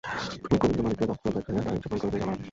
তুমি 0.43 0.57
গোবিন্দমাণিক্যের 0.61 1.09
রক্ত 1.11 1.25
দেখাইয়া 1.35 1.61
তাঁহার 1.63 1.77
ইচ্ছা 1.77 1.89
পূর্ণ 1.91 1.99
করিবে, 2.01 2.15
এই 2.17 2.23
আমার 2.25 2.29
আদেশ। 2.35 2.39